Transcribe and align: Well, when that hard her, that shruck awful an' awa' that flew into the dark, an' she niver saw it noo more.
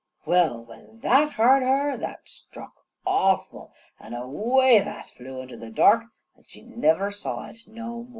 Well, 0.25 0.65
when 0.65 1.01
that 1.01 1.33
hard 1.33 1.61
her, 1.61 1.95
that 1.95 2.21
shruck 2.27 2.73
awful 3.05 3.71
an' 3.99 4.15
awa' 4.15 4.83
that 4.83 5.05
flew 5.09 5.41
into 5.41 5.57
the 5.57 5.69
dark, 5.69 6.05
an' 6.35 6.41
she 6.41 6.63
niver 6.63 7.11
saw 7.11 7.43
it 7.49 7.67
noo 7.67 7.93
more. 7.93 8.07